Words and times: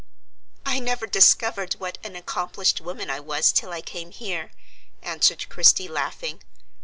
"I 0.65 0.79
never 0.79 1.05
discovered 1.05 1.73
what 1.75 1.99
an 2.03 2.15
accomplished 2.15 2.81
woman 2.81 3.11
I 3.11 3.19
was 3.19 3.51
till 3.51 3.71
I 3.71 3.81
came 3.81 4.09
here," 4.09 4.51
answered 5.03 5.47
Christie, 5.47 5.87
laughing. 5.87 6.41